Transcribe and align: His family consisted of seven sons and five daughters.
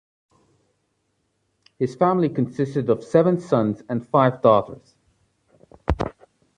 His 1.77 1.93
family 1.93 2.27
consisted 2.29 2.89
of 2.89 3.03
seven 3.03 3.39
sons 3.39 3.83
and 3.87 4.03
five 4.03 4.41
daughters. 4.41 4.95